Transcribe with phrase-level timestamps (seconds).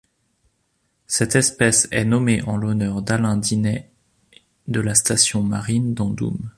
[1.05, 3.91] Cette espèce est nommée en l'honneur d'Alain Dinet
[4.67, 6.49] de la station marine d'Endoume.